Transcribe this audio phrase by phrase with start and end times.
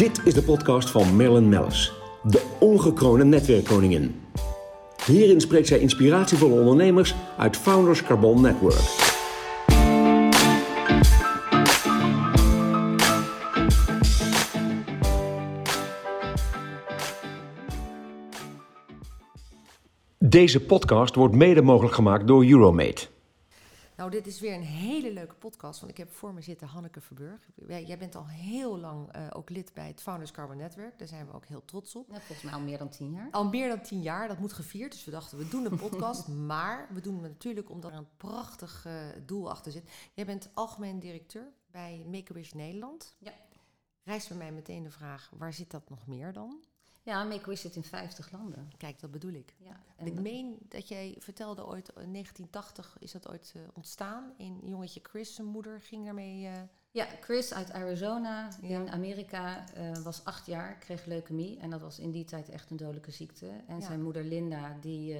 [0.00, 1.92] Dit is de podcast van Marilyn Mellis,
[2.22, 4.20] de ongekroonde netwerkkoningin.
[5.06, 8.80] Hierin spreekt zij inspiratievolle ondernemers uit Founders Carbon Network.
[20.18, 23.06] Deze podcast wordt mede mogelijk gemaakt door Euromate.
[24.00, 27.00] Nou, dit is weer een hele leuke podcast, want ik heb voor me zitten Hanneke
[27.00, 27.40] Verburg.
[27.66, 30.98] Jij bent al heel lang uh, ook lid bij het Founders Carbon Network.
[30.98, 32.08] Daar zijn we ook heel trots op.
[32.08, 33.28] Ja, volgens mij al meer dan tien jaar.
[33.30, 34.92] Al meer dan tien jaar, dat moet gevierd.
[34.92, 38.16] Dus we dachten, we doen een podcast, maar we doen het natuurlijk omdat er een
[38.16, 38.92] prachtig uh,
[39.26, 39.90] doel achter zit.
[40.14, 43.16] Jij bent algemeen directeur bij Make-A-Wish Nederland.
[43.18, 43.32] Ja.
[44.04, 46.64] Rijst bij mij meteen de vraag, waar zit dat nog meer dan?
[47.02, 48.70] Ja, Make-A-Wish zit in 50 landen.
[48.76, 49.54] Kijk, dat bedoel ik.
[49.58, 54.34] Ja, En ik meen dat jij vertelde ooit, in 1980 is dat ooit uh, ontstaan.
[54.38, 56.44] Een jongetje Chris, zijn moeder, ging ermee...
[56.44, 56.52] Uh...
[56.90, 61.58] Ja, Chris uit Arizona in Amerika uh, was acht jaar, kreeg leukemie.
[61.58, 63.48] En dat was in die tijd echt een dodelijke ziekte.
[63.66, 63.86] En ja.
[63.86, 65.16] zijn moeder Linda, die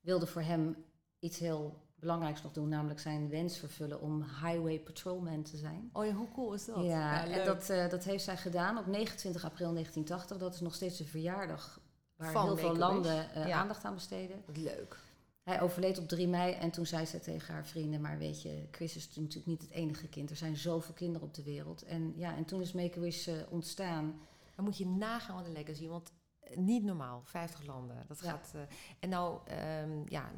[0.00, 0.76] wilde voor hem
[1.18, 5.90] iets heel belangrijks nog doen, namelijk zijn wens vervullen om highway patrolman te zijn.
[5.92, 6.76] Oh ja, hoe cool is dat?
[6.76, 10.38] Ja, ja en dat, uh, dat heeft zij gedaan op 29 april 1980.
[10.38, 11.80] Dat is nog steeds de verjaardag
[12.16, 13.58] waar Van heel veel landen uh, ja.
[13.58, 14.42] aandacht aan besteden.
[14.46, 14.98] Leuk.
[15.42, 18.66] Hij overleed op 3 mei en toen zei ze tegen haar vrienden, maar weet je,
[18.70, 20.30] Chris is natuurlijk niet het enige kind.
[20.30, 21.82] Er zijn zoveel kinderen op de wereld.
[21.82, 24.20] En ja, en toen is Make-A-Wish uh, ontstaan.
[24.54, 26.12] Dan moet je nagaan wat een legacy, want
[26.54, 28.04] niet normaal, 50 landen.
[28.08, 28.30] Dat Ja.
[28.30, 28.54] gaat...
[28.98, 29.40] en nou,
[29.82, 30.30] um, ja,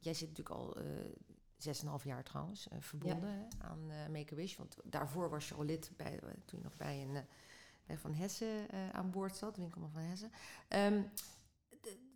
[0.00, 0.76] jij zit natuurlijk al
[1.56, 3.34] zes en een half jaar trouwens, uh, verbonden ja.
[3.34, 4.56] hè, aan uh, Make-A-Wish.
[4.56, 7.24] Want daarvoor was je al lid bij, toen je nog bij, een,
[7.86, 10.30] bij Van Hessen aan boord zat, winkelman Van Hessen.
[10.68, 11.10] Um,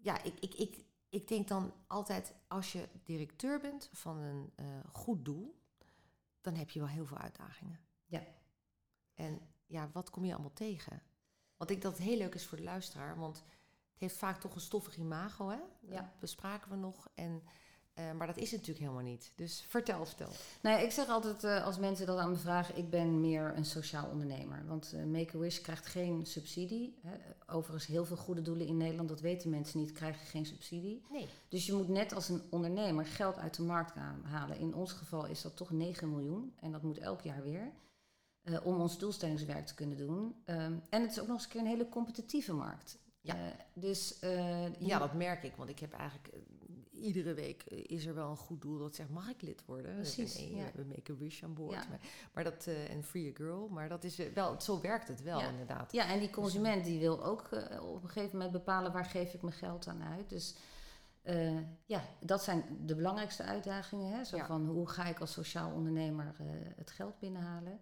[0.00, 4.52] ja, ik, ik, ik, ik denk dan altijd, als je directeur bent van een
[4.92, 5.60] goed doel,
[6.40, 7.80] dan heb je wel heel veel uitdagingen.
[8.06, 8.22] Ja.
[9.14, 11.02] En ja, wat kom je allemaal tegen?
[11.56, 14.54] Want ik dat het heel leuk is voor de luisteraar, want het heeft vaak toch
[14.54, 15.60] een stoffig imago, hè?
[15.80, 16.12] Dat ja.
[16.18, 17.08] bespraken we nog.
[17.14, 17.42] En
[17.98, 19.32] uh, maar dat is het natuurlijk helemaal niet.
[19.34, 20.30] Dus vertel, vertel.
[20.62, 23.64] Nou, ik zeg altijd uh, als mensen dat aan me vragen, ik ben meer een
[23.64, 24.64] sociaal ondernemer.
[24.66, 26.98] Want uh, Make-A-Wish krijgt geen subsidie.
[27.02, 27.16] Hè.
[27.46, 31.02] Overigens, heel veel goede doelen in Nederland, dat weten mensen niet, krijgen geen subsidie.
[31.10, 31.28] Nee.
[31.48, 34.58] Dus je moet net als een ondernemer geld uit de markt halen.
[34.58, 36.54] In ons geval is dat toch 9 miljoen.
[36.60, 37.72] En dat moet elk jaar weer.
[38.62, 40.42] Om ons doelstellingswerk te kunnen doen.
[40.46, 42.98] Um, en het is ook nog eens een keer een hele competitieve markt.
[43.20, 43.42] Ja, uh,
[43.74, 45.56] dus, uh, ja dat merk ik.
[45.56, 46.28] Want ik heb eigenlijk
[47.02, 49.94] iedere week is er wel een goed doel dat zegt, mag ik lid worden?
[49.94, 50.70] Precies, en, ja.
[50.74, 51.72] We make a wish aan boord.
[51.72, 51.86] Ja.
[51.88, 52.00] Maar,
[52.32, 55.38] maar dat, uh, en free a girl, maar dat is wel, zo werkt het wel
[55.38, 55.48] ja.
[55.48, 55.92] inderdaad.
[55.92, 59.34] Ja, en die consument die wil ook uh, op een gegeven moment bepalen waar geef
[59.34, 60.28] ik mijn geld aan uit.
[60.28, 60.54] Dus
[61.86, 64.12] ja, dat zijn de belangrijkste uitdagingen.
[64.12, 64.24] Hè?
[64.24, 66.34] Zo van hoe ga ik als sociaal ondernemer
[66.76, 67.80] het geld binnenhalen?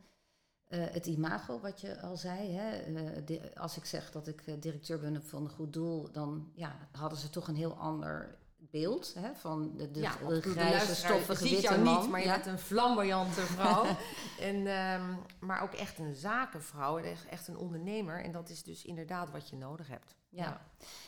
[0.68, 2.50] Uh, het imago, wat je al zei.
[2.50, 2.88] Hè?
[2.88, 6.50] Uh, de, als ik zeg dat ik uh, directeur ben van een goed doel, dan
[6.54, 8.38] ja, hadden ze toch een heel ander
[8.70, 9.34] beeld hè?
[9.34, 12.00] van de, de, ja, de grijze, stoffige witte jou man.
[12.00, 12.34] niet, maar je ja.
[12.34, 13.84] bent een flamboyante vrouw.
[14.48, 18.24] en, um, maar ook echt een zakenvrouw, echt, echt een ondernemer.
[18.24, 20.14] En dat is dus inderdaad wat je nodig hebt.
[20.28, 20.60] Ja, ja.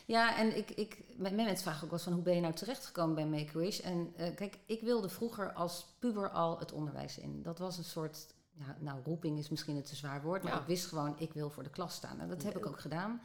[0.05, 3.15] ja en ik, ik, mijn mensen vragen ook wel van hoe ben je nou terechtgekomen
[3.15, 3.79] bij Make-A-Wish?
[3.79, 7.43] En kijk, ik wilde vroeger als puber al het onderwijs in.
[7.43, 8.27] Dat was een soort
[8.57, 11.49] ja, nou, roeping is misschien een te zwaar woord, maar ik wist gewoon, ik wil
[11.49, 12.19] voor de klas staan.
[12.19, 12.73] En dat heb ik Leuk.
[12.73, 13.21] ook gedaan.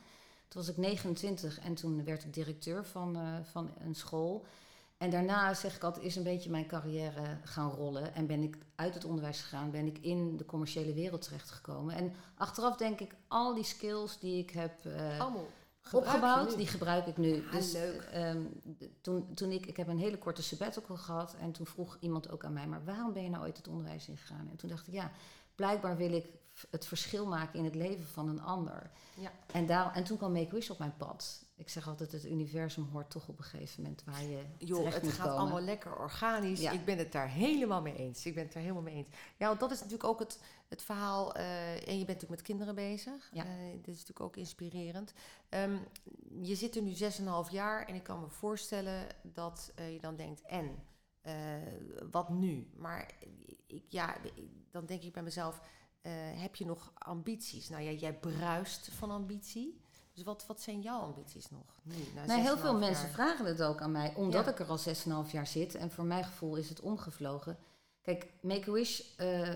[0.49, 4.47] Toen was ik 29 en toen werd ik directeur van, uh, van een school.
[4.97, 8.15] En daarna, zeg ik altijd, is een beetje mijn carrière gaan rollen.
[8.15, 11.95] En ben ik uit het onderwijs gegaan, ben ik in de commerciële wereld terechtgekomen.
[11.95, 15.47] En achteraf denk ik, al die skills die ik heb uh, Allemaal
[15.93, 17.45] opgebouwd, die gebruik ik nu.
[17.47, 18.09] Ah, dus leuk.
[18.15, 18.61] Um,
[19.01, 22.45] toen, toen ik, ik heb een hele korte sabbatical gehad en toen vroeg iemand ook
[22.45, 24.49] aan mij, maar waarom ben je nou ooit het onderwijs ingegaan?
[24.51, 25.11] En toen dacht ik, ja,
[25.55, 26.27] blijkbaar wil ik
[26.71, 28.91] het verschil maken in het leven van een ander.
[29.15, 29.33] Ja.
[29.53, 31.47] En, daar, en toen kwam Make-Wish op mijn pad.
[31.57, 35.03] Ik zeg altijd, het universum hoort toch op een gegeven moment waar je Joh, het
[35.03, 35.41] moet gaat komen.
[35.41, 36.61] allemaal lekker organisch.
[36.61, 36.71] Ja.
[36.71, 38.27] Ik ben het daar helemaal mee eens.
[38.27, 39.09] Ik ben het daar helemaal mee eens.
[39.37, 41.37] Ja, want dat is natuurlijk ook het, het verhaal.
[41.37, 43.31] Uh, en je bent natuurlijk met kinderen bezig.
[43.33, 43.45] Ja.
[43.45, 45.13] Uh, dit is natuurlijk ook inspirerend.
[45.51, 45.87] Um,
[46.41, 50.17] je zit er nu 6,5 jaar en ik kan me voorstellen dat uh, je dan
[50.17, 50.83] denkt, en
[52.11, 52.71] wat nu?
[52.77, 53.11] Maar
[53.67, 54.17] ik, ja,
[54.71, 55.61] dan denk ik bij mezelf,
[56.03, 57.69] uh, heb je nog ambities?
[57.69, 59.81] Nou ja, jij bruist van ambitie.
[60.13, 61.79] Dus wat, wat zijn jouw ambities nog?
[61.83, 61.95] Nu,
[62.27, 64.51] nou, heel veel mensen vragen het ook aan mij, omdat Ja.
[64.51, 64.79] ik er al
[65.27, 65.75] 6,5 jaar zit.
[65.75, 67.59] En voor mijn gevoel is het omgevlogen.
[68.03, 69.51] Kijk, Make-A-Wish uh,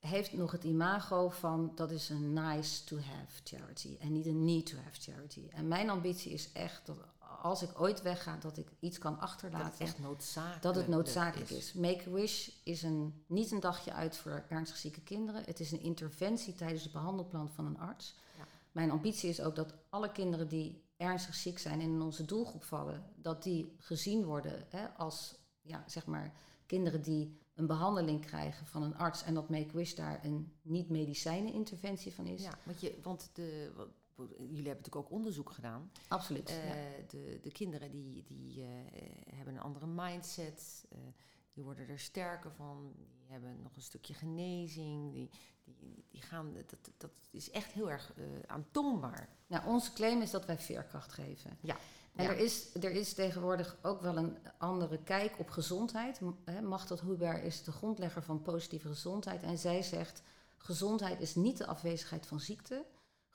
[0.00, 4.44] heeft nog het imago van dat is een nice to have charity en niet een
[4.44, 5.48] need to have charity.
[5.50, 6.96] En mijn ambitie is echt dat
[7.42, 9.70] als ik ooit wegga, dat ik iets kan achterlaten.
[9.70, 11.56] Dat het echt noodzakelijk, dat het noodzakelijk is.
[11.56, 11.72] is.
[11.72, 15.42] Make-A-Wish is een, niet een dagje uit voor ernstig zieke kinderen.
[15.44, 18.14] Het is een interventie tijdens het behandelplan van een arts.
[18.38, 18.44] Ja.
[18.72, 22.64] mijn ambitie is ook dat alle kinderen die ernstig ziek zijn en in onze doelgroep
[22.64, 26.32] vallen, dat die gezien worden hè, als ja, zeg maar,
[26.66, 32.14] kinderen die een behandeling krijgen van een arts en dat Make-Wish daar een niet-medicijnen interventie
[32.14, 32.42] van is.
[32.42, 33.88] Ja, want, je, want de, wat,
[34.28, 35.90] jullie hebben natuurlijk ook onderzoek gedaan.
[36.08, 36.48] Absoluut.
[36.48, 37.06] Eh, ja.
[37.08, 38.68] de, de kinderen die, die eh,
[39.34, 40.98] hebben een andere mindset, eh,
[41.52, 45.30] die worden er sterker van, die hebben nog een stukje genezing, die,
[45.64, 48.14] die, die gaan, dat, dat is echt heel erg
[48.46, 49.28] aantoonbaar.
[49.46, 51.58] Nou, onze claim is dat wij veerkracht geven.
[51.60, 51.76] Ja.
[52.14, 56.20] En er, is, er is tegenwoordig ook wel een andere kijk op gezondheid.
[56.62, 59.42] Machtel Huber is de grondlegger van positieve gezondheid.
[59.42, 60.22] En zij zegt,
[60.58, 62.84] gezondheid is niet de afwezigheid van ziekte.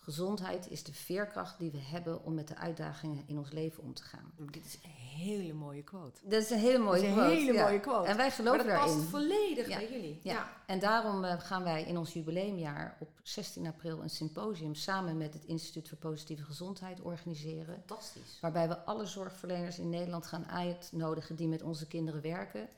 [0.06, 3.94] Gezondheid is de veerkracht die we hebben om met de uitdagingen in ons leven om
[3.94, 4.32] te gaan.
[4.52, 6.20] Dit is een hele mooie quote.
[6.24, 7.64] Dat is een hele mooie Dat is een quote, hele ja.
[7.64, 8.08] mooie quote.
[8.08, 9.10] En wij geloven dat past daarin.
[9.10, 9.78] volledig Ja.
[9.78, 10.20] bij jullie.
[10.24, 10.50] Ja.
[10.66, 15.34] En daarom eh, gaan wij in ons jubileumjaar op 16 april een symposium samen met
[15.34, 17.84] het Instituut voor Positieve Gezondheid organiseren.
[17.86, 18.38] Fantastisch.
[18.42, 22.70] Waarbij we alle zorgverleners in Nederland gaan uitnodigen die met onze kinderen werken.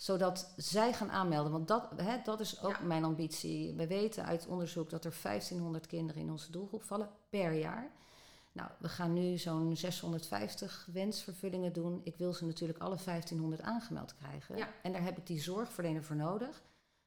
[0.00, 1.52] Zodat zij gaan aanmelden.
[1.52, 2.84] Want dat, hè, dat is ook Ja.
[2.86, 3.74] mijn ambitie.
[3.74, 7.90] We weten uit onderzoek dat er 1500 kinderen in onze doelgroep vallen per jaar.
[8.52, 12.00] Nou, we gaan nu zo'n 650 wensvervullingen doen.
[12.04, 14.56] Ik wil ze natuurlijk alle 1500 aangemeld krijgen.
[14.56, 14.68] Ja.
[14.82, 16.62] En daar heb ik die zorgverlener voor nodig.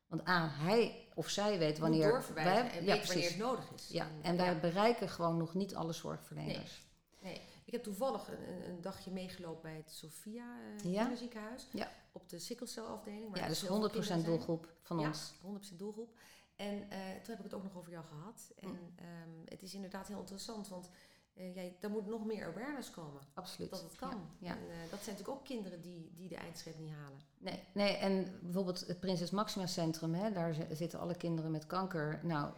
[0.08, 3.88] Want A, hij of zij weet Wanneer wij- en ja, wanneer het nodig is.
[3.88, 6.86] Ja, en wij bereiken gewoon nog niet alle zorgverleners.
[7.22, 7.42] Nee,
[7.74, 10.46] heb toevallig een, een- dagje meegelopen bij het Sophia
[10.86, 11.00] uh, Ja?
[11.00, 11.68] kinderziekenhuis.
[11.72, 11.92] Ja.
[12.12, 13.38] Op de sikkelcelafdeling.
[13.38, 14.24] Ja, dus dus heel veel 100% kinderen zijn.
[14.24, 15.34] doelgroep van ja, ons.
[15.74, 16.18] 100% doelgroep.
[16.56, 18.52] En eh, toen heb ik het ook nog over jou gehad.
[18.60, 18.78] En Mm.
[18.96, 20.90] ehm, het is inderdaad heel interessant, want
[21.34, 23.22] eh jij, daar moet nog meer awareness komen.
[23.34, 23.70] Absoluut.
[23.70, 24.30] Dat het kan.
[24.38, 24.50] Ja.
[24.52, 27.20] En eh, dat zijn natuurlijk ook kinderen die, die de eindstreep niet halen.
[27.38, 31.66] Nee, nee, en bijvoorbeeld het Prinses Maxima Centrum, hè, daar zi- zitten alle kinderen met
[31.68, 32.20] kanker.
[32.24, 32.54] Nou,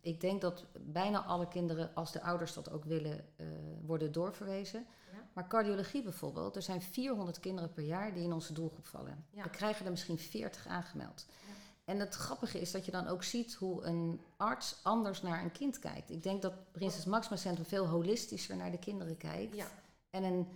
[0.00, 3.46] ik denk dat bijna alle kinderen, als de ouders dat ook willen, eh,
[3.90, 4.86] worden doorverwezen.
[5.12, 5.28] Ja.
[5.32, 9.24] Maar cardiologie bijvoorbeeld, er zijn 400 kinderen per jaar die in onze doelgroep vallen.
[9.30, 9.42] Ja.
[9.42, 11.26] We krijgen er misschien 40 aangemeld.
[11.28, 11.54] Ja.
[11.84, 15.52] En het grappige is dat je dan ook ziet hoe een arts anders naar een
[15.52, 16.10] kind kijkt.
[16.10, 19.56] Ik denk dat Prinses Maxima Centrum veel holistischer naar de kinderen kijkt.
[19.56, 19.66] Ja,
[20.10, 20.48] En een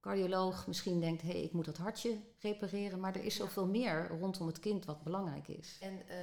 [0.00, 3.00] cardioloog misschien denkt, hé, hey, ik moet dat hartje repareren.
[3.00, 5.78] Maar er is zoveel meer rondom het kind wat belangrijk is.
[5.80, 6.16] en eh,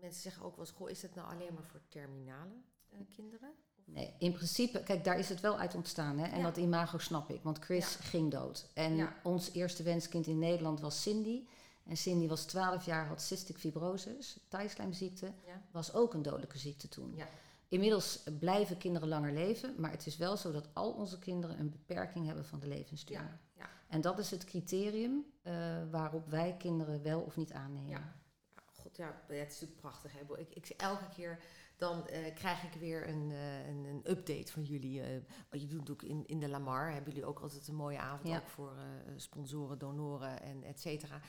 [0.00, 2.54] mensen zeggen ook wel eens, goh, is het nou alleen maar voor terminale
[2.88, 3.52] eh, kinderen?
[3.94, 6.18] Nee, in principe, kijk, daar is het wel uit ontstaan.
[6.18, 6.26] Hè?
[6.26, 6.42] En Ja.
[6.44, 8.00] dat imago snap ik, want Chris Ja.
[8.04, 8.66] ging dood.
[8.74, 9.14] En Ja.
[9.22, 11.46] ons eerste wenskind in Nederland was Cindy.
[11.84, 15.32] En Cindy was 12 jaar, had cystic fibrosis, tijdslijmziekte.
[15.70, 17.18] Was ook een dodelijke ziekte toen.
[17.68, 21.70] Inmiddels blijven kinderen langer leven, maar het is wel zo dat al onze kinderen een
[21.70, 23.16] beperking hebben van de levensduur.
[23.16, 23.68] Ja, ja.
[23.88, 25.52] En dat is het criterium eh,
[25.90, 27.90] waarop wij kinderen wel of niet aannemen.
[27.90, 28.14] Ja.
[28.54, 30.12] Ja, God, ja, het is natuurlijk prachtig.
[30.12, 30.38] Hè?
[30.40, 31.38] Ik, ik, elke keer
[31.82, 35.02] dan eh, krijg ik weer een, eh, een, een update van jullie.
[35.02, 35.10] eh
[35.50, 36.92] je doet natuurlijk in, in de Lamar.
[36.92, 38.36] Hebben jullie ook altijd een mooie avond Ja.
[38.38, 38.76] ook voor
[39.16, 41.20] sponsoren, donoren en et cetera.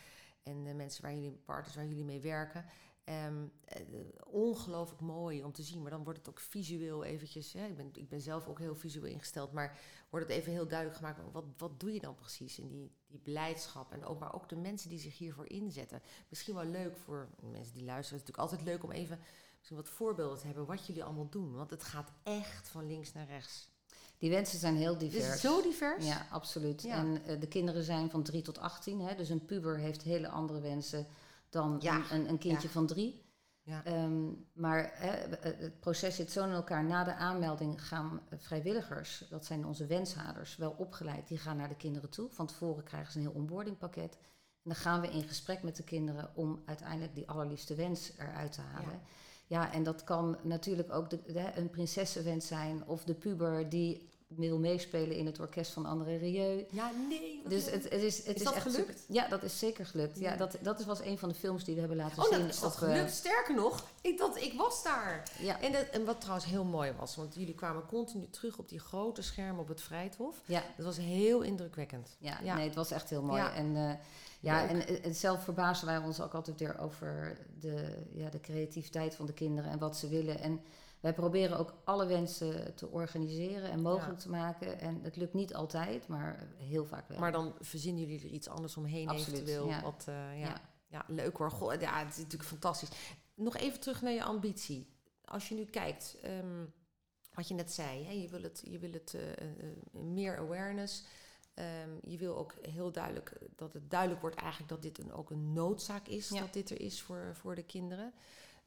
[0.44, 2.66] En eh, mensen waar jullie, partners waar jullie mee werken.
[3.04, 3.82] Ehm, eh,
[4.28, 5.82] ongelooflijk mooi om te zien.
[5.82, 7.54] Maar dan wordt het ook visueel eventjes...
[7.54, 9.52] Hè, ik, ben, ik ben zelf ook heel visueel ingesteld.
[9.52, 9.80] Maar
[10.10, 11.20] wordt het even heel duidelijk gemaakt...
[11.32, 13.92] Wat, wat doe je dan precies in die, die blijdschap?
[13.92, 16.02] En ook, maar ook de mensen die zich hiervoor inzetten.
[16.30, 18.20] Misschien wel leuk voor mensen die luisteren.
[18.20, 19.20] Het is natuurlijk altijd leuk om even
[19.64, 20.66] misschien wat voorbeelden te hebben...
[20.66, 21.54] wat jullie allemaal doen.
[21.56, 23.68] Want het gaat echt van links naar rechts.
[24.18, 25.28] Die wensen zijn heel Is divers.
[25.28, 26.06] het zo divers?
[26.06, 26.82] Ja, absoluut.
[26.82, 26.96] Ja.
[26.96, 29.00] En eh, de kinderen zijn van 3 tot 18.
[29.02, 31.08] Hè, dus een puber heeft hele andere wensen
[31.50, 31.96] dan Ja.
[31.96, 32.74] een, een, een kindje Ja.
[32.74, 33.22] van drie.
[33.62, 33.84] Ja.
[33.84, 36.84] Ehm, maar hè, eh, het proces zit zo in elkaar.
[36.84, 41.28] Na de aanmelding gaan eh, vrijwilligers, dat zijn onze wenshaders, wel opgeleid.
[41.28, 42.30] Die gaan naar de kinderen toe.
[42.30, 44.14] Van tevoren krijgen ze een heel onboardingpakket.
[44.64, 48.52] En dan gaan we in gesprek met de kinderen om uiteindelijk die allerliefste wens eruit
[48.52, 48.92] te halen.
[48.92, 49.02] Ja,
[49.62, 54.60] en dat kan natuurlijk ook de, de, een prinsessenwens zijn of de puber die wil
[54.60, 56.66] meespelen in het orkest van André Rieu.
[56.70, 57.42] Ja, nee.
[57.48, 59.00] Dus het, het is, het Is is, dat echt gelukt?
[59.00, 60.20] super- ja, dat is zeker gelukt.
[60.20, 62.48] Ja, dat, dat was een van de films die we hebben laten Oh, zien.
[62.48, 63.12] is dat op, eh, gelukt.
[63.12, 65.24] Sterker nog, ik, dat, ik was daar.
[65.40, 68.70] ja, En, dat, en wat trouwens heel mooi was, want jullie kwamen continu terug op
[68.70, 70.42] die grote schermen op het Vrijthof.
[70.46, 72.16] ja, Dat was heel indrukwekkend.
[72.20, 72.56] ja, Ja.
[72.56, 73.42] nee, het was echt heel mooi.
[73.42, 73.54] Ja.
[73.54, 73.92] En, eh,
[74.40, 78.40] ja, en, eh, en zelf verbazen wij ons ook altijd weer over de, ja, de
[78.40, 80.40] creativiteit van de kinderen en wat ze willen.
[80.40, 80.62] En
[81.04, 84.24] wij proberen ook alle wensen te organiseren en mogelijk Ja.
[84.24, 84.80] te maken.
[84.80, 87.20] En het lukt niet altijd, maar heel vaak wel.
[87.20, 89.68] Maar dan verzinnen jullie er iets anders omheen Absoluut, eventueel.
[89.68, 89.82] ja.
[89.82, 90.62] Wat, eh, ja.
[90.88, 91.06] Ja.
[91.08, 91.52] Leuk hoor.
[91.52, 92.90] Goh, ja, het is natuurlijk fantastisch.
[93.36, 94.88] Nog even terug naar je ambitie.
[95.26, 96.66] Als je nu kijkt, ehm,
[97.34, 99.38] wat je net zei, hè, je wil het, je wil het eh, eh,
[99.92, 101.04] meer awareness.
[101.54, 105.30] Ehm, je wil ook heel duidelijk dat het duidelijk wordt eigenlijk dat dit een, ook
[105.30, 106.40] een noodzaak is, Ja.
[106.40, 108.14] dat dit er is voor, voor de kinderen.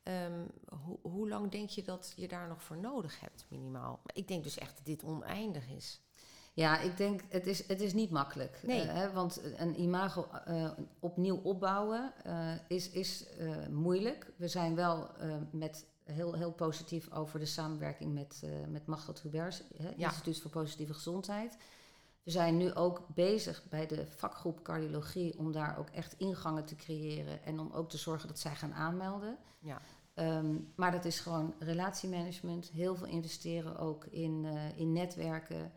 [0.06, 0.44] Ehm,
[0.84, 4.00] ho- hoe lang denk je dat je daar nog voor nodig hebt, minimaal?
[4.12, 6.00] Ik denk dus echt dat dit oneindig is.
[6.52, 8.60] Ja, ik denk, het is, het is niet makkelijk.
[8.62, 8.80] Nee.
[8.80, 10.70] Eh, hè, want een imago eh,
[11.00, 13.26] opnieuw opbouwen eh, is, is
[13.70, 14.32] moeilijk.
[14.36, 15.10] We zijn wel
[15.50, 20.06] met heel, heel positief over de samenwerking met, met Machteld Hubers, hè, Ja.
[20.08, 21.56] Instituut voor Positieve Gezondheid.
[22.22, 26.76] We zijn nu ook bezig bij de vakgroep cardiologie om daar ook echt ingangen te
[26.76, 29.36] creëren en om ook te zorgen dat zij gaan aanmelden.
[29.58, 29.80] Ja.
[30.16, 32.70] Ehm, maar dat is gewoon relatiemanagement.
[32.72, 35.72] Heel veel investeren ook in, eh, in netwerken.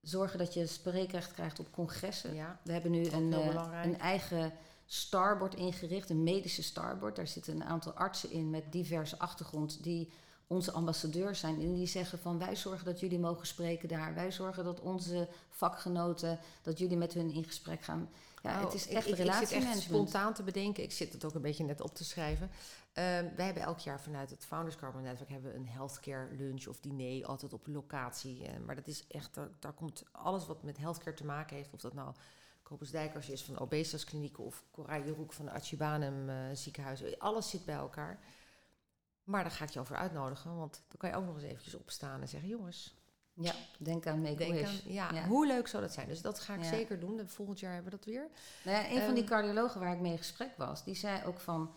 [0.00, 2.34] Zorgen dat je spreekrecht krijgt op congressen.
[2.34, 2.60] Ja.
[2.62, 4.52] We hebben nu een, eh, een eigen
[4.86, 7.16] starboard ingericht, een medische starboard.
[7.16, 10.12] Daar zitten een aantal artsen in met diverse achtergrond die
[10.46, 11.60] onze ambassadeurs zijn.
[11.60, 14.14] En die zeggen van wij zorgen dat jullie mogen spreken daar.
[14.14, 18.08] Wij zorgen dat onze vakgenoten, dat jullie met hun in gesprek gaan.
[18.42, 19.82] Ja, Nou, het is echt ik, ik, zit echt relatiemanagement.
[19.82, 20.82] spontaan te bedenken.
[20.82, 22.50] Ik zit het ook een beetje net op te schrijven.
[22.94, 26.66] Ehm, wij hebben elk jaar vanuit het Founders Carbon Network hebben we een healthcare lunch
[26.66, 28.46] of diner altijd op locatie.
[28.46, 31.72] Eh, maar dat is echt, daar, daar komt alles wat met healthcare te maken heeft.
[31.74, 32.14] Of dat nou
[32.62, 37.18] Kobus Dijkers is van de Obesitaskliniek of Cora Jeroek van de Archibanum eh, ziekenhuis.
[37.18, 38.18] Alles zit bij elkaar.
[39.24, 41.74] Maar daar ga ik je over uitnodigen, want dan kan je ook nog eens eventjes
[41.74, 42.94] opstaan en zeggen: jongens,
[43.32, 45.26] Ja, denk aan Make denk aan, ja, Ja.
[45.26, 46.08] hoe leuk zou dat zijn?
[46.08, 46.68] Dus dat ga ik Ja.
[46.68, 47.18] zeker doen.
[47.18, 48.28] En Volgend jaar hebben we dat weer.
[48.64, 51.24] Nou ja, een van die Ehm, cardiologen waar ik mee in gesprek was, die zei
[51.24, 51.74] ook van...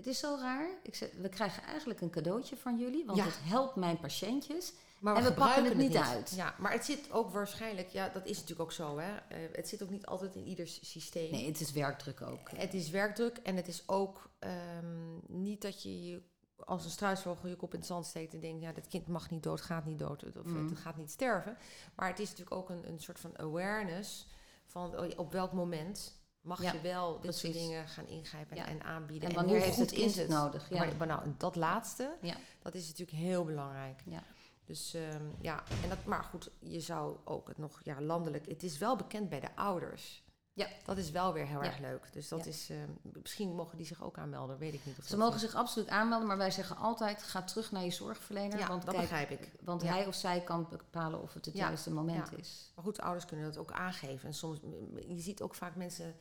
[0.00, 0.68] Het is zo raar.
[0.82, 3.24] Ik zei, we krijgen eigenlijk een cadeautje van jullie, want Ja.
[3.24, 4.72] het helpt mijn patiëntjes.
[4.98, 6.32] Maar En we pakken het niet uit.
[6.36, 9.16] Ja, maar het zit ook waarschijnlijk, ja, dat is natuurlijk ook zo, hè.
[9.16, 11.30] Eh, het zit ook niet altijd in ieders systeem.
[11.30, 12.50] Nee, het is werkdruk ook.
[12.54, 16.22] Het is werkdruk en het is ook ehm, niet dat je je
[16.64, 19.30] als een struisvogel je kop in het zand steekt en denkt, ja, dit kind mag
[19.30, 20.68] niet dood, gaat niet dood, of Mm.
[20.68, 21.56] het gaat niet sterven.
[21.96, 24.26] Maar het is natuurlijk ook een, een soort van awareness
[24.66, 28.66] van oh, op welk moment mag Ja, je wel dit soort dingen gaan ingrijpen Ja.
[28.66, 29.28] en aanbieden.
[29.28, 30.68] En wanneer heeft het is het nodig?
[30.68, 30.78] Ja.
[30.78, 32.16] Maar, maar nou, dat laatste,
[32.62, 34.02] dat is natuurlijk heel belangrijk.
[34.06, 34.22] Ja.
[34.64, 38.46] Dus ehm, ja, en dat, maar goed, je zou ook het nog ja, landelijk.
[38.48, 40.22] Het is wel bekend bij de ouders.
[40.60, 40.68] Ja.
[40.84, 41.66] Dat is wel weer heel Ja.
[41.66, 42.12] erg leuk.
[42.12, 42.50] Dus dat Ja.
[42.50, 44.98] is, ehm, misschien mogen die zich ook aanmelden, weet ik niet.
[44.98, 45.40] Of Ze mogen is.
[45.40, 48.58] zich absoluut aanmelden, maar wij zeggen altijd: ga terug naar je zorgverlener.
[48.58, 49.50] Ja, want dat kijk, begrijp ik.
[49.64, 52.36] Want hij of zij kan bepalen of het het juiste moment ja.
[52.36, 52.72] is.
[52.74, 54.28] Maar goed, ouders kunnen dat ook aangeven.
[54.28, 54.58] En soms,
[55.06, 56.14] je ziet ook vaak mensen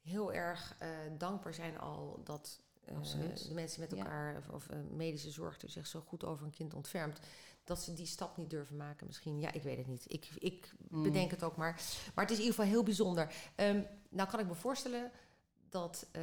[0.00, 0.88] heel erg eh,
[1.18, 3.48] dankbaar zijn al dat eh, Absoluut.
[3.48, 6.52] de mensen met elkaar, of, of eh, medische zorg, die zich zo goed over een
[6.52, 7.20] kind ontfermt,
[7.64, 9.40] dat ze die stap niet durven maken misschien.
[9.40, 10.04] Ja, ik weet het niet.
[10.12, 11.02] Ik, ik Mm.
[11.02, 11.80] bedenk het ook maar.
[12.14, 13.32] Maar het is in ieder geval heel bijzonder.
[13.54, 15.10] Ehm, nou kan ik me voorstellen
[15.68, 16.22] dat, eh,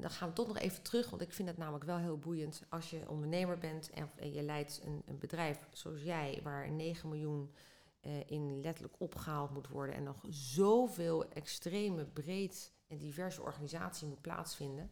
[0.00, 2.62] dan gaan we toch nog even terug, want ik vind het namelijk wel heel boeiend
[2.68, 7.08] als je ondernemer bent en, en je leidt een, een bedrijf zoals jij, waar 9
[7.08, 7.54] miljoen
[8.00, 14.20] eh, in letterlijk opgehaald moet worden en nog zoveel extreme, breed en diverse organisatie moet
[14.20, 14.90] plaatsvinden.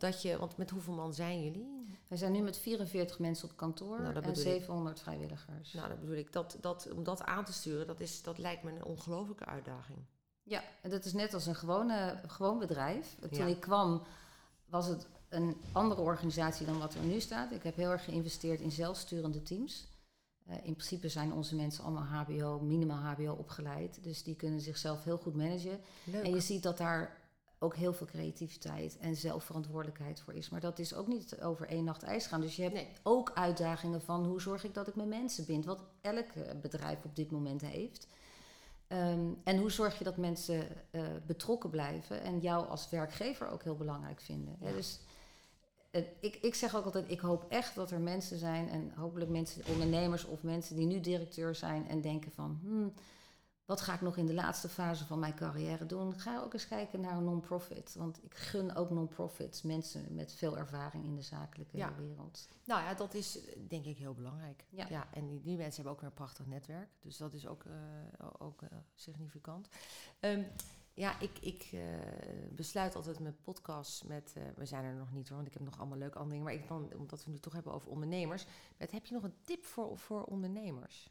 [0.00, 1.78] Dat je, want met hoeveel man zijn jullie?
[2.08, 4.36] We zijn nu met 44 mensen op kantoor Nou, en bedoel ik.
[4.36, 5.72] 700 vrijwilligers.
[5.72, 8.62] Nou, dat bedoel ik, dat, dat, om dat aan te sturen, dat, is, dat lijkt
[8.62, 9.98] me een ongelofelijke uitdaging.
[10.42, 13.16] Ja, en dat is net als een gewone, gewoon bedrijf.
[13.20, 13.46] Toen Ja.
[13.46, 14.02] ik kwam
[14.66, 17.52] was het een andere organisatie dan wat er nu staat.
[17.52, 19.88] Ik heb heel erg geïnvesteerd in zelfsturende teams.
[20.46, 23.98] Eh, in principe zijn onze mensen allemaal HBO, minimaal HBO opgeleid.
[24.02, 25.80] Dus die kunnen zichzelf heel goed managen.
[26.04, 26.24] Leuk.
[26.24, 27.19] En je ziet dat daar
[27.62, 30.48] ook heel veel creativiteit en zelfverantwoordelijkheid voor is.
[30.48, 32.40] Maar dat is ook niet over één nacht ijs gaan.
[32.40, 32.88] Dus je hebt Nee.
[33.02, 35.64] ook uitdagingen van hoe zorg ik dat ik mijn mensen bind.
[35.64, 38.06] Wat elk eh, bedrijf op dit moment heeft.
[38.86, 43.62] Ehm, en hoe zorg je dat mensen eh, betrokken blijven en jou als werkgever ook
[43.62, 44.56] heel belangrijk vinden.
[44.60, 44.72] Hè?
[44.72, 45.00] Dus
[45.90, 49.30] eh, ik, ik zeg ook altijd, ik hoop echt dat er mensen zijn en hopelijk
[49.30, 52.92] mensen, ondernemers of mensen die nu directeur zijn en denken van, hmm,
[53.70, 56.20] wat ga ik nog in de laatste fase van mijn carrière doen?
[56.20, 57.94] Ga ook eens kijken naar een non-profit.
[57.94, 61.94] Want ik gun ook non-profits, mensen met veel ervaring in de zakelijke Ja.
[61.94, 62.48] wereld.
[62.64, 64.64] Nou ja, dat is eh, denk ik heel belangrijk.
[64.70, 65.06] Ja.
[65.12, 66.88] en die, die mensen hebben ook weer een prachtig netwerk.
[67.00, 69.68] Dus dat is ook, eh, ook eh, significant.
[70.20, 70.42] Ehm,
[70.94, 71.74] ja, ik, ik
[72.50, 74.34] besluit altijd mijn podcast met...
[74.56, 76.52] we zijn er nog niet hoor, want ik heb nog allemaal leuke andere dingen.
[76.52, 78.46] Maar ik dan, omdat we nu toch hebben over ondernemers...
[78.76, 81.10] Met, heb je nog een tip voor, voor ondernemers?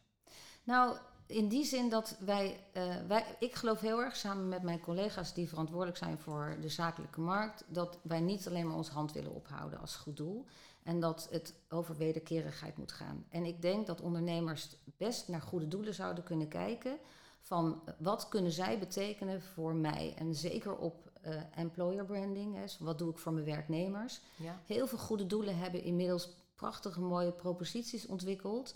[0.63, 0.98] Nou,
[1.29, 5.33] in die zin dat wij, eh, wij, ik geloof heel erg samen met mijn collega's
[5.33, 9.33] die verantwoordelijk zijn voor de zakelijke markt, dat wij niet alleen maar onze hand willen
[9.33, 10.45] ophouden als goed doel
[10.83, 13.25] en dat het over wederkerigheid moet gaan.
[13.29, 16.98] En ik denk dat ondernemers best naar goede doelen zouden kunnen kijken
[17.41, 22.63] van eh, wat kunnen zij betekenen voor mij en zeker op eh, employer branding, hè,
[22.79, 24.21] wat doe ik voor mijn werknemers.
[24.36, 24.59] Ja?
[24.65, 28.75] Heel veel goede doelen hebben inmiddels prachtige mooie proposities ontwikkeld.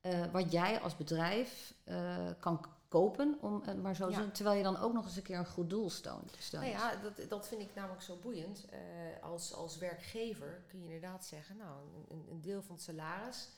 [0.00, 4.16] Eh, wat jij als bedrijf eh, kan, kopen, om het maar zo te Ja.
[4.16, 6.52] zeggen, terwijl je dan ook nog eens een keer een goed doel steunt.
[6.52, 8.66] Nou ja, dat, dat vind ik namelijk zo boeiend.
[8.70, 8.78] Eh,
[9.22, 11.80] als, als werkgever kun je inderdaad zeggen, nou,
[12.10, 13.48] een, een deel van het salaris,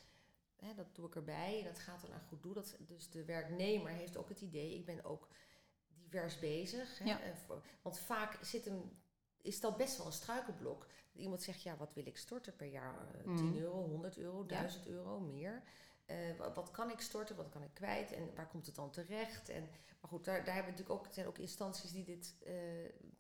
[0.57, 2.53] hè, dat doe ik erbij en dat gaat dan aan goed doel.
[2.55, 5.29] Dat, dus de werknemer heeft ook het idee, ik ben ook
[5.89, 6.99] divers bezig.
[6.99, 7.21] Hè, Ja.
[7.21, 9.01] eh, voor- want vaak zit hem,
[9.43, 10.87] is dat best wel een struikelblok.
[11.13, 13.15] Iemand zegt, ja, wat wil ik storten per jaar?
[13.15, 13.37] Eh, Mhm.
[13.37, 14.47] 10 euro, 100 euro, Ja.
[14.47, 15.63] 1000 euro, meer.
[16.13, 18.91] Eh, wa- wat kan ik storten, wat kan ik kwijt en waar komt het dan
[18.91, 19.49] terecht?
[19.49, 19.63] En,
[20.01, 22.53] maar goed, daar, daar hebben natuurlijk ook, zijn ook instanties die dit eh,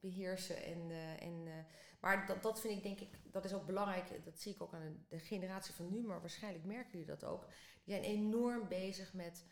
[0.00, 0.64] beheersen.
[0.64, 1.66] En, eh, en,
[2.00, 4.24] maar dat, dat vind ik denk ik, dat is ook belangrijk.
[4.24, 7.24] Dat zie ik ook aan de, de generatie van nu, maar waarschijnlijk merken jullie dat
[7.24, 7.46] ook.
[7.84, 9.44] Die zijn enorm bezig met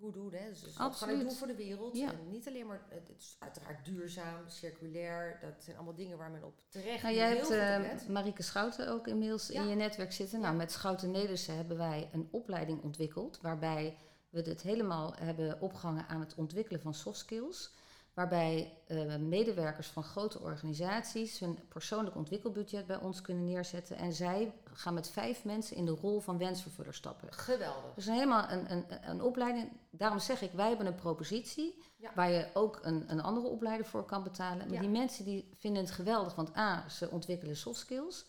[0.00, 0.32] good doen.
[0.32, 0.48] Hè?
[0.48, 1.96] Dus wat kan ik doen voor de wereld?
[1.96, 2.12] Ja.
[2.12, 5.38] En niet alleen maar, het is uiteraard duurzaam, circulair.
[5.40, 8.08] Dat zijn allemaal dingen waar men op terecht Nou, jij heel hebt goed let.
[8.08, 9.62] Marieke Schouten ook inmiddels Ja.
[9.62, 10.40] in je netwerk zitten.
[10.40, 13.38] Nou, met Schouten Nederlandse hebben wij een opleiding ontwikkeld.
[13.40, 13.96] Waarbij
[14.30, 17.72] we het helemaal hebben opgehangen aan het ontwikkelen van soft skills.
[18.14, 23.96] Waarbij eh, medewerkers van grote organisaties hun persoonlijk ontwikkelbudget bij ons kunnen neerzetten.
[23.96, 27.32] En zij gaan met vijf mensen in de rol van wensvervuller stappen.
[27.32, 27.94] Geweldig.
[27.94, 29.68] Dus helemaal een, een, een opleiding.
[29.90, 31.82] Daarom zeg ik, wij hebben een propositie.
[31.96, 32.10] Ja.
[32.14, 34.58] Waar je ook een, een andere opleider voor kan betalen.
[34.66, 34.80] Maar Ja.
[34.80, 36.34] die mensen die vinden het geweldig.
[36.34, 38.24] Want A, ze ontwikkelen soft skills.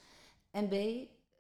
[0.51, 0.73] En B,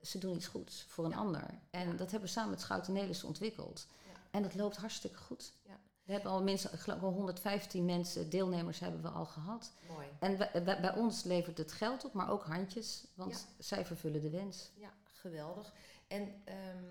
[0.01, 1.17] ze doen iets goeds voor een Ja.
[1.17, 1.43] ander.
[1.69, 3.87] En dat hebben we samen met Schouten Nederlandse ontwikkeld.
[4.31, 5.53] En dat loopt hartstikke goed.
[5.63, 5.79] Ja.
[6.05, 9.71] We hebben al minstens, ik geloof wel 115 mensen, deelnemers hebben we al gehad.
[9.87, 10.07] Mooi.
[10.19, 13.07] En bij, bij- bij ons levert het geld op, maar ook handjes.
[13.15, 13.63] Want Ja.
[13.63, 14.71] zij vervullen de wens.
[14.75, 15.73] Ja, geweldig.
[16.07, 16.83] En ehm,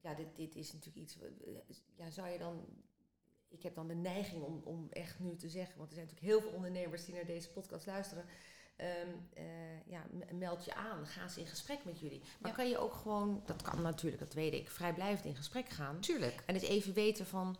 [0.00, 1.16] ja, dit, dit is natuurlijk iets.
[1.96, 2.64] Ja, zou je dan.
[3.48, 6.32] Ik heb dan de neiging om, om echt nu te zeggen, want er zijn natuurlijk
[6.34, 8.24] heel veel ondernemers die naar deze podcast luisteren.
[8.76, 12.22] Ehm, eh, ja, meld je aan, ga eens in gesprek met jullie.
[12.40, 12.56] Maar Ja.
[12.56, 16.00] kan je ook gewoon, dat kan natuurlijk, dat weet ik, vrijblijvend in gesprek gaan.
[16.00, 16.42] Tuurlijk.
[16.46, 17.56] En eens even weten van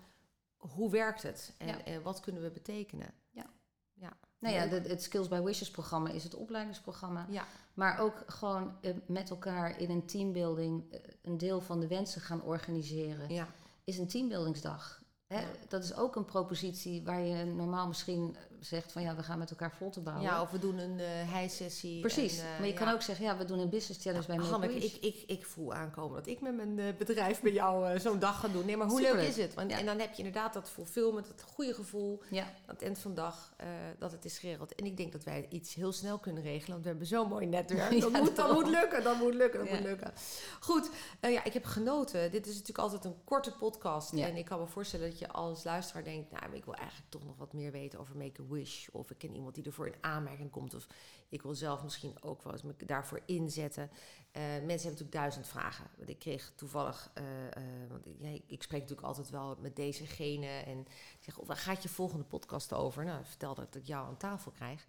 [0.70, 1.84] hoe werkt het en, Ja.
[1.84, 3.14] en wat kunnen we betekenen.
[3.30, 3.46] Ja.
[3.92, 4.12] ja.
[4.38, 7.26] Nou ja, het Skills by Wishes programma is het opleidingsprogramma.
[7.30, 7.44] ja.
[7.74, 12.20] Maar ook gewoon eh, met elkaar in een teambuilding eh, een deel van de wensen
[12.20, 13.28] gaan organiseren.
[13.32, 13.48] ja.
[13.84, 15.02] Is een teambuildingsdag.
[15.26, 15.40] Hè?
[15.40, 15.46] Ja.
[15.68, 19.50] Dat is ook een propositie waar je normaal misschien zegt van ja, we gaan met
[19.50, 20.24] elkaar vol te bouwen.
[20.26, 22.00] ja, of we doen een eh hijsessie.
[22.00, 22.38] Precies.
[22.38, 24.58] en, eh, maar je kan ook zeggen, ja, we doen een business challenge bij Hanneke,
[24.58, 24.94] Make-A-Wish.
[24.94, 28.40] ik, ik, ik voel aankomen dat ik met mijn eh, bedrijf bij jou zo'n dag
[28.40, 28.66] ga doen.
[28.66, 29.54] Nee, maar hoe leuk is het?
[29.54, 29.78] Want, Ja.
[29.78, 33.10] En dan heb je inderdaad dat fulfillment, het goede gevoel Ja, aan het eind van
[33.14, 33.54] de dag
[33.98, 34.74] dat het is geregeld.
[34.74, 37.46] En ik denk dat wij iets heel snel kunnen regelen, want we hebben zo'n mooi
[37.46, 38.00] netwerk.
[38.04, 40.12] Dat, moet, dat moet lukken, dat moet lukken, dat moet lukken.
[40.60, 42.30] Goed, ja, ik heb genoten.
[42.30, 44.12] Dit is natuurlijk altijd een korte podcast.
[44.12, 47.24] En ik kan me voorstellen dat je als luisteraar denkt, nou, ik wil eigenlijk toch
[47.24, 48.16] nog wat meer weten over
[48.92, 50.74] Of ik ken iemand die ervoor in aanmerking komt.
[50.74, 50.86] Of
[51.28, 53.82] ik wil zelf misschien ook wel eens me daarvoor inzetten.
[54.30, 55.86] Eh, mensen hebben natuurlijk duizend vragen.
[55.96, 58.06] Want ik kreeg toevallig, eh, eh, want
[58.46, 60.46] ik- spreek natuurlijk altijd wel met dezegene.
[60.46, 60.80] En
[61.18, 63.04] ik zeg, oh, waar gaat je volgende podcast over?
[63.04, 64.86] Nou, vertel dat ik jou aan tafel krijg.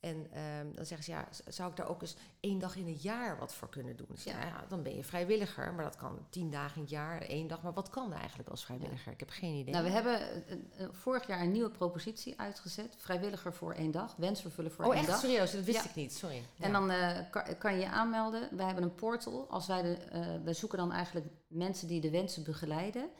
[0.00, 3.02] En ehm, dan zeggen ze, ja, zou ik daar ook eens één dag in het
[3.02, 4.06] jaar wat voor kunnen doen?
[4.10, 4.64] Dus ja.
[4.68, 5.72] Dan ben je vrijwilliger.
[5.74, 7.62] Maar dat kan tien dagen in het jaar, één dag.
[7.62, 9.12] Maar wat kan eigenlijk als vrijwilliger?
[9.12, 9.72] Ik heb geen idee.
[9.72, 12.94] nou we hebben eh, vorig jaar een nieuwe propositie uitgezet.
[12.98, 15.20] Vrijwilliger voor één dag, wensvervullen voor oh, één echt dag.
[15.20, 15.52] serieus?
[15.52, 15.88] Dat wist Ja.
[15.88, 16.42] ik niet, sorry.
[16.58, 18.56] En dan eh, kan, kan je je aanmelden.
[18.56, 19.46] Wij hebben een portal.
[19.50, 19.98] Als wij de,
[20.44, 23.10] wij zoeken dan eigenlijk mensen die de wensen begeleiden.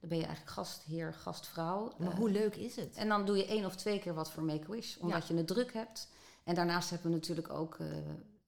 [0.00, 1.92] Dan ben je eigenlijk gastheer, gastvrouw.
[1.98, 2.96] Maar hoe leuk is het?
[2.96, 5.72] En dan doe je één of twee keer wat voor Make-A-Wish, omdat je het druk
[5.72, 6.08] hebt.
[6.44, 7.86] En daarnaast hebben we natuurlijk ook eh,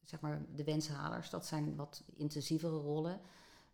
[0.03, 1.31] zeg maar de wenshalers.
[1.31, 3.21] Dat zijn wat intensievere rollen.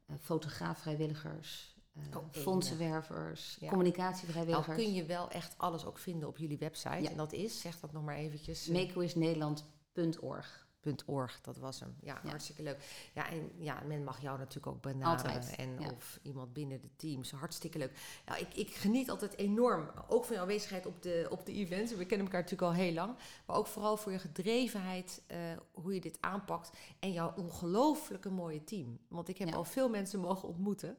[0.06, 2.42] Eh fotograaf, vrijwilligers, Oh, enig.
[2.42, 3.68] fondsenwervers, Ja.
[3.68, 4.66] communicatievrijwilligers.
[4.66, 7.02] Nou kun je wel echt alles ook vinden op jullie website.
[7.02, 7.10] Ja.
[7.10, 8.66] En dat is, zeg dat nog maar eventjes.
[8.68, 10.66] Makeawishnederland.org.
[10.82, 11.96] .org, dat was hem.
[12.00, 12.28] Ja, Ja.
[12.28, 13.10] hartstikke leuk.
[13.14, 15.34] Ja, en ja, men mag jou natuurlijk ook benaderen.
[15.34, 15.90] Altijd, En ja.
[15.90, 17.30] of iemand binnen de teams.
[17.30, 17.92] Hartstikke leuk.
[18.26, 21.92] Ja, ik, ik geniet altijd enorm, ook van jouw aanwezigheid op de, op de events.
[21.94, 23.16] We kennen elkaar natuurlijk al heel lang.
[23.46, 25.38] Maar ook vooral voor je gedrevenheid, eh,
[25.72, 26.70] hoe je dit aanpakt.
[26.98, 28.98] En jouw ongelooflijke mooie team.
[29.08, 29.54] Want ik heb Ja.
[29.56, 30.98] al veel mensen mogen ontmoeten.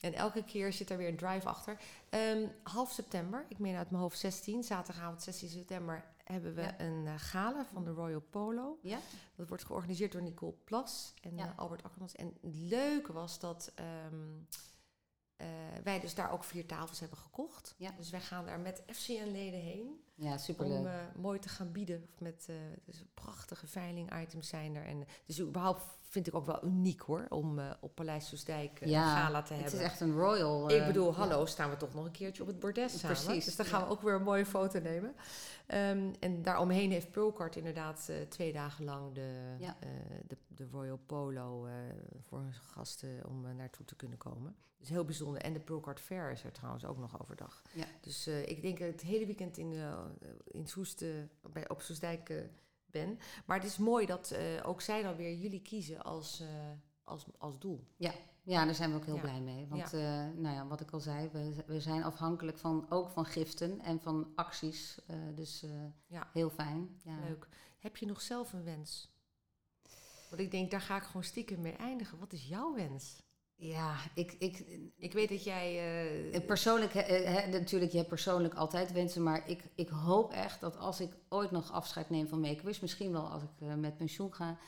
[0.00, 1.80] En elke keer zit er weer een drive achter.
[2.08, 6.80] Ehm, half september, ik meen uit mijn hoofd 16, zaterdagavond 16 september, hebben we Ja.
[6.80, 8.78] een eh, gala van de Royal Polo.
[8.82, 8.98] Ja?
[9.34, 11.44] Dat wordt georganiseerd door Nicole Plas en Ja.
[11.46, 12.14] eh, Albert Akkermans.
[12.14, 14.24] En het leuke was dat ehm,
[15.36, 15.46] eh,
[15.82, 17.74] wij dus daar ook vier tafels hebben gekocht.
[17.78, 17.90] Ja.
[17.96, 20.78] Dus wij gaan daar met FCN-leden heen Ja, superleuk.
[21.14, 22.08] om mooi te gaan bieden.
[22.18, 22.48] Met
[22.84, 24.84] dus prachtige veiling-items zijn er.
[24.86, 25.82] En dus überhaupt
[26.16, 29.52] vind ik ook wel uniek hoor, om eh, op Paleis Soesdijk uh, ja, gala te
[29.52, 29.72] hebben.
[29.72, 30.70] Het is echt een royal.
[30.70, 33.16] ik bedoel, hallo, staan we toch nog een keertje op het bordes samen.
[33.16, 33.44] Precies.
[33.44, 35.14] Dus dan gaan we ook weer een mooie foto nemen.
[35.68, 39.56] Um, en daaromheen heeft Pearlcard inderdaad twee dagen lang de,
[40.26, 41.68] de, de Royal Polo
[42.28, 44.56] voor hun gasten om naartoe te kunnen komen.
[44.78, 45.42] Dus heel bijzonder.
[45.42, 47.62] En de Pearlcard Fair is er trouwens ook nog overdag.
[47.72, 47.86] Ja.
[48.00, 49.74] Dus ik denk het hele weekend in,
[50.44, 51.04] in Soest,
[51.52, 52.48] bij, op Soestdijk
[52.90, 53.18] ben.
[53.46, 56.48] Maar het is mooi dat uh, ook zij dan weer jullie kiezen als, uh,
[57.04, 57.84] als, als doel.
[57.96, 58.12] Ja.
[58.42, 59.20] ja, daar zijn we ook heel Ja.
[59.20, 59.66] blij mee.
[59.68, 60.28] Want Ja.
[60.28, 63.80] uh, nou ja, wat ik al zei, we, we zijn afhankelijk van, ook van giften
[63.80, 64.98] en van acties.
[65.34, 65.64] Dus
[66.06, 66.28] Ja.
[66.32, 67.00] heel fijn.
[67.02, 67.18] Ja.
[67.28, 67.48] Leuk.
[67.78, 69.14] Heb je nog zelf een wens?
[70.30, 72.18] Want ik denk, daar ga ik gewoon stiekem mee eindigen.
[72.18, 73.22] Wat is jouw wens?
[73.58, 74.64] Ja, ik, ik,
[74.96, 75.78] Ik weet dat jij...
[76.32, 80.60] eh, persoonlijk, hè, hè, natuurlijk, je hebt persoonlijk altijd wensen, maar ik, ik hoop echt
[80.60, 83.96] dat als ik ooit nog afscheid neem van Make-A-Wish, misschien wel als ik uh, met
[83.96, 84.58] pensioen ga,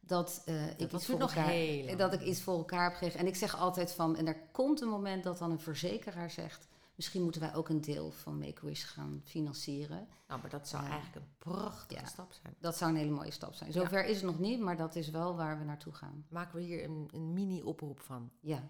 [0.00, 3.20] dat, uh, ik iets voor nog elkaar, heel dat ik iets voor elkaar heb gekregen.
[3.20, 6.68] En ik zeg altijd van, en er komt een moment dat dan een verzekeraar zegt,
[6.94, 10.08] misschien moeten wij ook een deel van Make-A-Wish gaan financieren.
[10.28, 12.06] Nou, maar dat zou eigenlijk een prachtige Ja.
[12.06, 12.54] stap zijn.
[12.58, 13.72] Dat zou een hele mooie stap zijn.
[13.72, 13.80] Ja.
[13.80, 16.26] Zover is het nog niet, maar dat is wel waar we naartoe gaan.
[16.28, 18.30] Maken we hier een, een mini-oproep van.
[18.40, 18.68] Ja,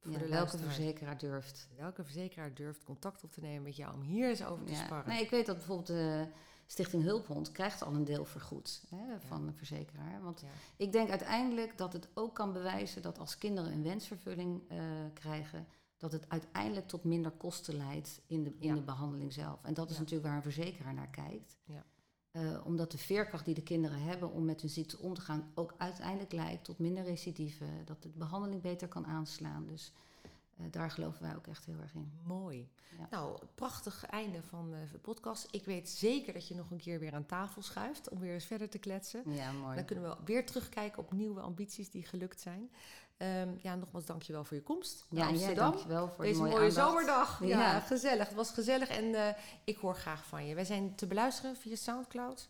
[0.00, 1.68] Voor ja de welke verzekeraar durft.
[1.76, 5.08] Welke verzekeraar durft contact op te nemen met jou om hier eens over te sparren?
[5.12, 6.26] Nee, ik weet dat bijvoorbeeld de
[6.66, 10.22] Stichting Hulphond krijgt al een deel vergoed hè, van een verzekeraar.
[10.22, 10.46] Want Ja.
[10.76, 14.78] ik denk uiteindelijk dat het ook kan bewijzen dat als kinderen een wensvervulling eh,
[15.14, 15.66] krijgen,
[16.00, 18.74] dat het uiteindelijk tot minder kosten leidt in de, in Ja.
[18.74, 19.58] de behandeling zelf.
[19.62, 20.00] En dat is Ja.
[20.00, 21.56] natuurlijk waar een verzekeraar naar kijkt.
[21.64, 21.84] Ja.
[22.30, 25.50] Eh, omdat de veerkracht die de kinderen hebben om met hun ziekte om te gaan
[25.54, 29.66] ook uiteindelijk leidt tot minder recidive, dat de behandeling beter kan aanslaan.
[29.66, 29.92] Dus
[30.70, 32.12] daar geloven wij ook echt heel erg in.
[32.24, 32.68] Mooi.
[32.98, 33.06] Ja.
[33.10, 35.48] Nou, prachtig einde van eh, de podcast.
[35.50, 38.44] Ik weet zeker dat je nog een keer weer aan tafel schuift om weer eens
[38.44, 39.22] verder te kletsen.
[39.32, 39.74] Ja, mooi.
[39.76, 42.70] Dan kunnen we weer terugkijken op nieuwe ambities die gelukt zijn.
[43.16, 45.70] Ehm, ja, nogmaals dankjewel voor je komst Ja, jij Amsterdam.
[45.70, 47.40] dankjewel voor Deze de mooie, mooie, zomerdag.
[47.44, 47.80] Ja, Ja.
[47.80, 48.26] gezellig.
[48.26, 50.54] Het was gezellig en eh, ik hoor graag van je.
[50.54, 52.48] Wij zijn te beluisteren via Soundcloud.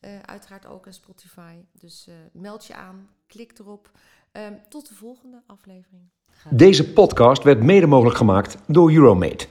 [0.00, 1.56] Eh, uiteraard ook en Spotify.
[1.72, 3.90] Dus eh, meld je aan, klik erop.
[4.32, 6.08] Ehm, tot de volgende aflevering.
[6.50, 9.46] Deze podcast werd mede mogelijk gemaakt door Euromate.